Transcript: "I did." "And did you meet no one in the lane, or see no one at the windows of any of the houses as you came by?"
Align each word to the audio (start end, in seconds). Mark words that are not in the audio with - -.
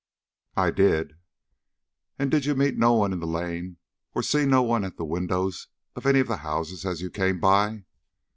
"I 0.57 0.71
did." 0.71 1.13
"And 2.17 2.31
did 2.31 2.45
you 2.45 2.55
meet 2.55 2.75
no 2.75 2.93
one 2.93 3.13
in 3.13 3.19
the 3.19 3.27
lane, 3.27 3.77
or 4.15 4.23
see 4.23 4.47
no 4.47 4.63
one 4.63 4.83
at 4.83 4.97
the 4.97 5.05
windows 5.05 5.67
of 5.95 6.07
any 6.07 6.19
of 6.19 6.27
the 6.27 6.37
houses 6.37 6.87
as 6.87 7.01
you 7.01 7.11
came 7.11 7.39
by?" 7.39 7.83